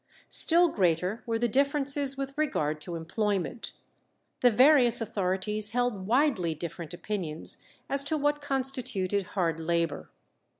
Still 0.29 0.67
greater 0.69 1.21
were 1.27 1.37
the 1.37 1.47
differences 1.47 2.17
with 2.17 2.35
regard 2.35 2.81
to 2.81 2.95
employment. 2.95 3.73
The 4.39 4.49
various 4.49 4.99
authorities 4.99 5.69
held 5.73 6.07
widely 6.07 6.55
different 6.55 6.91
opinions 6.91 7.59
as 7.87 8.03
to 8.05 8.17
what 8.17 8.41
constituted 8.41 9.21
hard 9.37 9.59
labour. 9.59 10.09